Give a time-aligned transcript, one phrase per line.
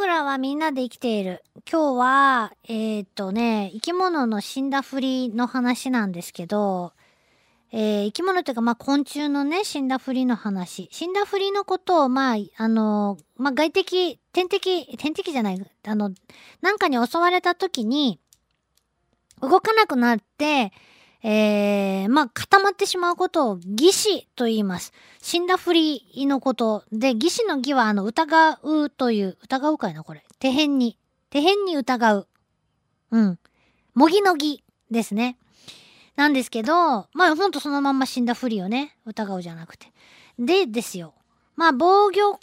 [0.00, 1.44] 僕らはみんなで生きている。
[1.70, 6.94] 今日は、えー、っとね、生き物の死んだふりの話なんですけど、
[7.70, 10.88] えー、生き物っていうか、まあ、昆虫のね、死んだふりの話。
[10.90, 16.14] 死んだふりのことを、まあ、あの、まあ、外敵、天敵、天敵じゃない、あの、
[16.62, 18.18] なんかに襲われた時に、
[19.42, 20.72] 動かなくなって、
[21.22, 24.92] えー、まあ、固まってしまうことを義死と言います。
[25.20, 26.84] 死んだふりのこと。
[26.92, 30.24] で、義死の義は、あの、疑うという、疑うかいな、これ。
[30.38, 30.98] 手辺に。
[31.28, 32.28] 手辺に疑う。
[33.10, 33.38] うん。
[33.94, 35.36] 模擬の義ですね。
[36.16, 39.92] なんですけど、まあ、ほんとそのまんま死んだふりをね、疑うじゃなくて。
[40.38, 41.14] でですよ。
[41.54, 42.40] まあ、防御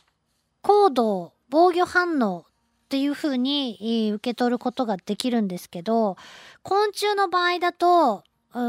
[0.61, 6.17] 行動、防御反応っていう風に受け取ることができるんですけど、
[6.61, 8.23] 昆虫の場合だと、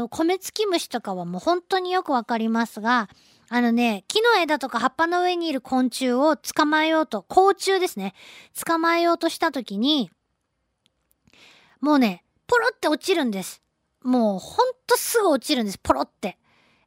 [0.09, 3.09] 米付き虫とかはもう本当によくわかりますが、
[3.49, 8.13] あのね、木の枝とか葉っぱの上にいる昆虫を捕まえようと、甲虫ですね。
[8.65, 10.11] 捕まえようとした時に、
[11.81, 13.61] もうね、ポロって落ちるんです。
[14.03, 15.79] もうほんとすぐ落ちるんです。
[15.79, 16.37] ポロって。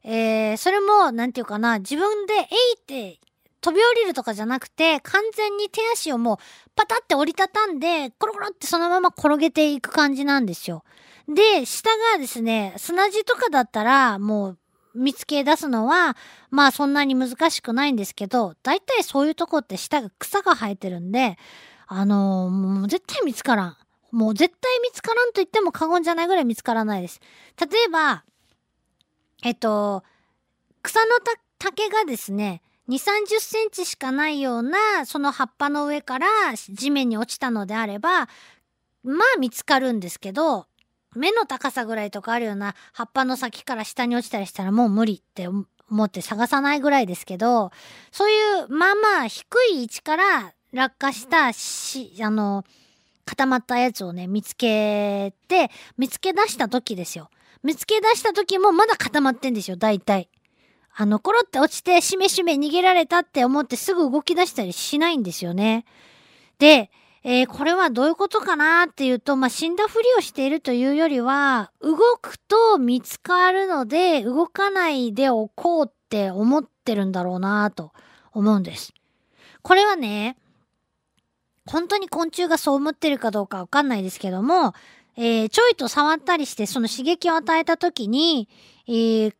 [0.03, 2.47] えー、それも、なんていうかな、自分で、えい
[2.79, 3.19] って
[3.63, 6.37] 飛び降りるとかじゃなくて、完全に手足をもう
[6.75, 10.83] パタって折りたたんで、コロコロってそのまま転げていく感じなんですよ。
[11.27, 14.57] で、下がですね、砂地とかだったら、もう
[14.93, 16.15] 見つけ出すのは、
[16.49, 21.37] まあそんなに難しくないんですけど、大体そういうとこって下が草が生えてるんで、
[21.87, 23.77] あのー、もう絶対見つからん。
[24.11, 27.19] もう絶対見つからんと言っても過言じゃないぐらい見つからないです。
[27.59, 28.23] 例えば、
[29.43, 30.03] えっと、
[30.83, 31.19] 草の
[31.57, 36.27] 竹がですね、2、30センチしかないような、その葉っぱの上から
[36.69, 38.27] 地面に落ちたのであれば、
[39.03, 40.67] まあ見つかるんですけど、
[41.15, 45.65] 目の高さぐらいとかあるような葉っぱの先から下に落ちたりしたらもう無理って思
[46.03, 47.71] って探さないぐらいですけど、
[48.11, 48.33] そうい
[48.65, 52.65] うまあまあ低い位置から落下したし、あの、
[53.25, 57.29] 固まったやつをね、見つけて、見つけ出した時ですよ。
[57.63, 60.29] 見つけ出した時もまだ固まってんですよ、大体。
[60.95, 65.85] あの、コロって落ちて、しめしめ逃げられたって思ってすぐ動き出したりしないんですよね。
[66.59, 66.91] で、
[67.25, 77.93] えー、これはどういうことかなっていうと、まあ、死んだふりをしているというよりは、動くと見つかるので、動かないでおこうって思ってるんだろうなと
[78.33, 78.93] 思うんです。
[79.61, 80.35] これはね、
[81.65, 84.73] 本当に昆虫がそう思ってるかどうかわかんないですけども、
[85.15, 88.49] えー、ちょいと触ったりしてその刺激を与えた時に、
[88.87, 89.33] えー、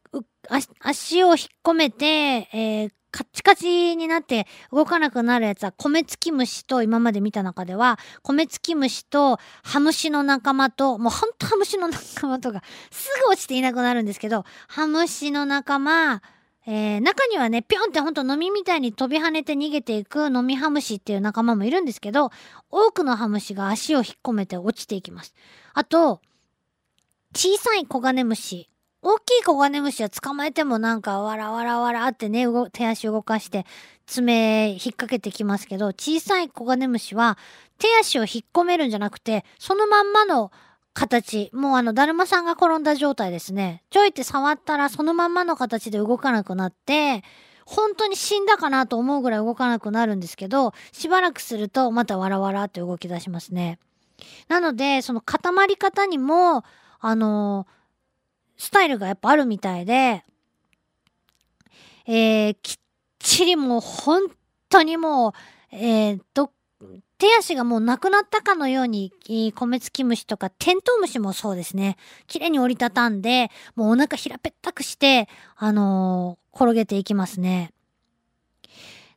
[0.79, 2.05] 足を引っ込めて、
[2.53, 16.23] えー、カッチカチになって動かなくなるやつは米付き虫と今まで見た中では米付き虫とハムシの仲間ともうほんとハムシの仲間とかすぐ落ちていなくなるんですけどハムシの仲間
[16.65, 22.31] えー、中にはね、ぴょんってほんと飲みみたいに飛び跳ねて逃げていく飲みハムシっていう仲間もいるんですけど、
[22.71, 25.33] 多くのハムシが足を引っ込めて落ちていきます。
[25.73, 26.21] あと、
[27.35, 28.69] 小さいコガネムシ
[29.05, 33.65] 大きいコガネムシは捕まえてもなんかわらわらわらってね、手足動かして
[34.05, 37.37] 爪引っ掛けてきますけど、小さいコガネムシは
[37.77, 40.53] 手足を引っ込めるんじゃなくて、そのまんまの
[40.93, 43.83] 形、もうあの、だるまさんが転んだ状態ですね。
[43.89, 47.23] ちょいって触ったらそのまんまの形で動かなくなって、
[47.65, 53.79] 本当に死んだかなと思うぐらい動かなくなるんですけど、しばらくするとまたわらわらって動き出しますね。
[54.47, 56.63] なので、その固まり方にも、
[57.01, 57.82] あのー
[58.63, 60.23] スタイルがやっぱあるみたいで、
[62.07, 62.77] えー、きっ
[63.19, 64.21] ちりもう本
[64.69, 65.33] 当にも
[65.71, 66.49] う、えー、ど、
[67.17, 69.11] 手足がもうなくなったかのように、
[69.53, 71.97] 米付き虫とかテントウムシもそうですね。
[72.27, 77.73] 綺麗に折りたたんで、もうお腹平ぺったくして、あのー、転げていきますね。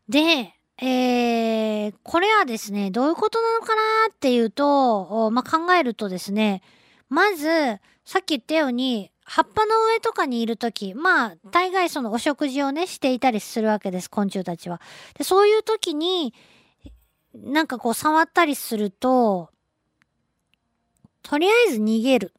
[0.09, 6.63] で、えー、これはですね、どういうことなのかなっていうと、まあ、考えるとですね、
[7.09, 7.47] まず、
[8.05, 14.81] さっき言ったように、葉っぱの上とかにいる時まあ大概そのお食事をねしていたりするわけです昆虫たちは。
[15.19, 16.33] でそういう時に
[17.35, 19.51] なんかこう触ったりすると
[21.23, 22.33] とりあえず逃げる。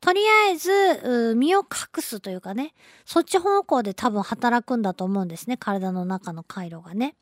[0.00, 2.72] とりあえず身を隠すというかね
[3.04, 7.16] そっち方向で多分働くんだと思うんですね体の中の回路がね。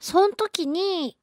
[0.00, 1.16] その時に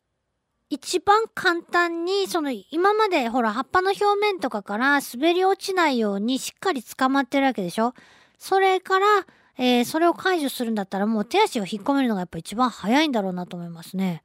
[0.69, 7.94] 一番簡単に、その今までほら葉っぱの表面とかから滑り落ちないようにしっかり捕まってるわけでしょ？
[8.38, 9.06] それから、
[9.58, 14.24] えー、それを解除するんだったらもう手足を引っ込めるのがやっぱ一番早いんだろうなと思いますね。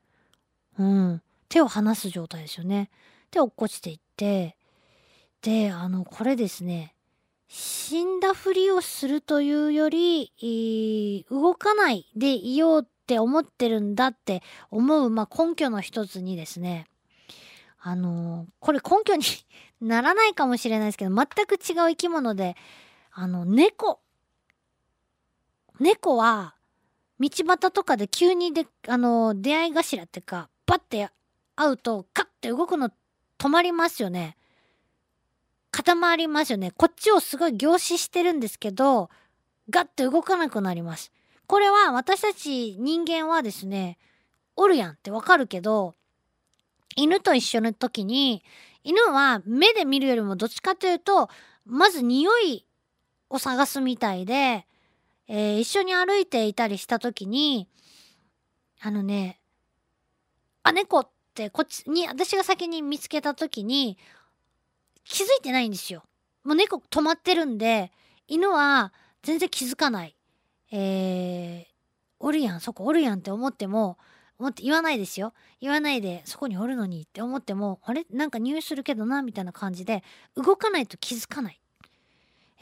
[0.79, 1.23] うん。
[1.49, 2.91] 手を離す状態ですよね。
[3.31, 4.57] で、落っこちていって、
[5.43, 6.95] で、あの、これですね、
[7.49, 16.87] 死んだふりをするというより、動かないでいようとって思ってるんだって思う、まあ、根拠の一つにですね
[17.81, 19.25] あのこれ根拠に
[19.81, 22.57] ならないかもしれないですけど全く違う生き物で
[23.11, 23.99] あの猫。
[25.81, 26.55] 猫は
[27.19, 31.11] 道端とかで急にであの出会い頭っていうかパッて
[31.57, 32.91] 会うとカッて動くの
[33.39, 34.37] 止まりますよね。
[35.73, 36.71] 固まりますよね。
[36.71, 39.11] こっちをすごい凝視してるんですけど
[39.71, 41.11] ガッて動かなくなります。
[41.53, 43.99] これは私たち人間はですね
[44.57, 45.95] おるやんってわかるけど
[46.97, 48.43] 犬と一緒の時に
[48.85, 51.29] 犬は目で見るよりもどっちかというと
[51.67, 52.65] まず匂い
[53.29, 54.65] を探すみたいで、
[55.29, 57.69] えー、一緒に歩いていたりした時に
[58.81, 59.39] あのね
[60.63, 63.99] あ猫ってこっちに私が先に見つけた時に
[65.05, 66.03] 気づいてないんですよ。
[66.45, 67.93] もう猫止まってるんで
[68.27, 70.17] 犬は全然気づかない。
[70.73, 71.73] えー、
[72.19, 73.99] おるやんそこおるやんって思っても
[74.39, 78.07] 思って言わないですよ言わないでそこにおるのにって思ってもあれ？
[78.11, 80.03] なんか匂いするけどなみたいな感じで
[80.35, 81.61] 動かないと気づかない。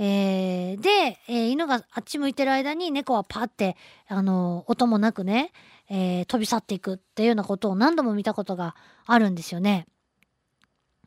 [0.03, 3.77] えー、で、えー、犬があっち向いてる間に猫はパッて
[4.09, 5.53] あの音もなくね、
[5.91, 8.75] えー、飛び去っていくっていうようなことを何度も見たことが
[9.05, 9.87] あるんですよね。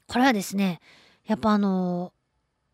[0.08, 0.80] これはですね
[1.26, 2.14] やっぱあの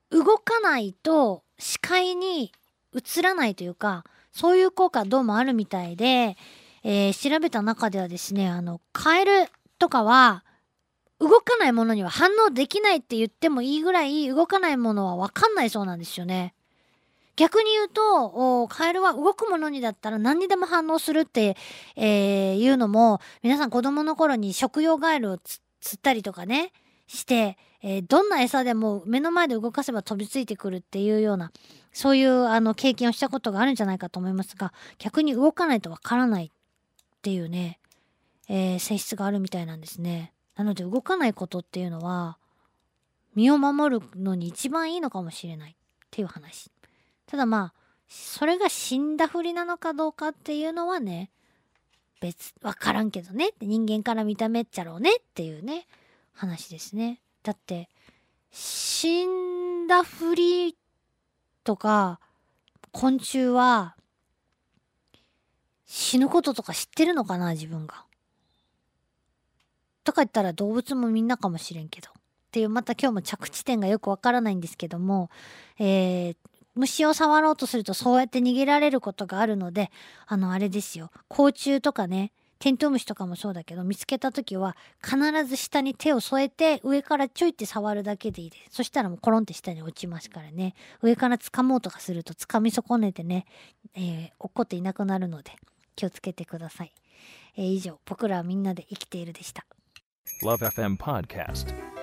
[0.10, 2.52] 動かないと視界に
[2.94, 4.04] 映らないというか
[4.40, 6.38] そういう効果どうもあるみたいで、
[6.86, 9.32] えー、調べた中ではですねあのカエル
[9.80, 10.46] とかは
[11.20, 16.54] 動かないものには反応できないって言ってもいいぐらい動かないものは分かんないそうなんですよね。
[17.36, 21.58] 逆に言うとカエルは動くものにだったら何にでも反応するって、
[21.98, 25.60] えー、いうのも皆さん子供の頃に食用ガエルを釣
[25.98, 26.72] ったりとかね
[27.10, 31.52] して、えー、どんな餌でも目の前で動かせば飛びついてくるっていうような
[31.92, 36.52] そういうあの経験をしたことがあるんじゃないかと思いますが逆に動かないとわからないっ
[37.24, 37.80] ていうね、
[38.48, 40.34] えー、性質があるみたいなんですね。
[40.56, 42.38] なので動かないことっていうのは
[43.34, 45.76] 身を守るのに一番いいのかもしれないっ
[46.12, 46.70] ていう話。
[47.26, 47.74] ただまあ
[48.08, 51.32] それが死んだふりなのかどうかっていうのはね
[52.22, 55.88] 別分からんけどね人間から見た目っちゃろうねっていうね
[56.40, 57.20] 話ですね。
[57.44, 57.90] だって
[58.50, 60.78] 死んだふり
[61.66, 62.20] とか
[62.94, 63.96] 昆虫は
[65.86, 68.06] 死ぬこととか知ってるのかな自分が。
[70.06, 72.10] とか言ったら動物もみんなかもしれんけど。
[72.10, 75.30] っていうまた今日も着地点がよくわからないんですけども、
[75.78, 76.36] えー、
[76.74, 79.92] 虫を触ろうとするとそうやって逃げられることがあるので
[80.26, 88.78] あのあれですよ甲虫とかねテントウムシとかもそうだけど見つけた時は必ず下に手を添えて上からちょいって触るだけでいいです。
[88.78, 90.76] そしたらもうコロンって下に落ちますからね。
[91.02, 93.46] 上から掴もうとかすると掴み損ねてね、
[93.96, 95.52] えー、落っこっていなくなるので
[95.96, 96.94] 気をつけてください、
[97.58, 99.66] えー、以上僕らはみんなで生きているでした。
[100.44, 101.99] LoveFM Podcast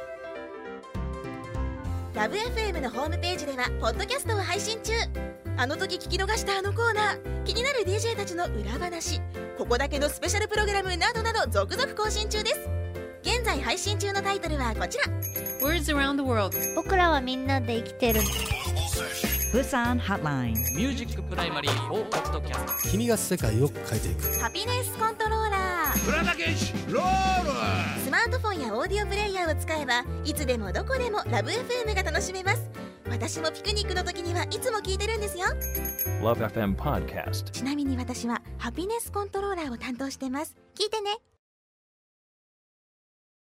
[2.17, 4.95] ラブ f m のホームページではポッドキャストを配信中。
[5.59, 7.45] あの時聞き逃したあのコーナー。
[7.45, 9.21] 気になる DJ たちの裏話。
[9.59, 12.71] ここだけのスペシャルプログラムなどなど続々更新中です。
[13.21, 15.05] 現在配信中のタイトルはこちら。
[15.61, 18.21] Words around the world 僕らはみんなで生きてる。
[19.53, 24.41] プサンハッラインミュージックプライマリー4ポッドキャスト君が世界を変えていく。
[24.41, 26.09] ハピネスコントローラー。
[26.09, 32.63] 浦田健士ロールスマートフォンやオーディオプレイヤーを使えばいつでもどこでもラブ f m が楽しめます。
[33.09, 35.47] 私もピクニックの時にはいつも聞いてるんですよ。
[36.21, 40.57] LoveFM Podcast ちなみに私はハピネスコントローラーを担当してます。
[40.75, 41.11] 聞いてね